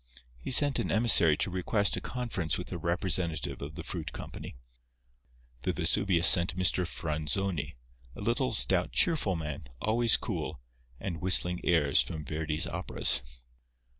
[0.39, 4.57] He sent an emissary to request a conference with a representative of the fruit company.
[5.61, 6.87] The Vesuvius sent Mr.
[6.87, 7.75] Franzoni,
[8.15, 10.59] a little, stout, cheerful man, always cool,
[10.99, 13.21] and whistling airs from Verdi's operas.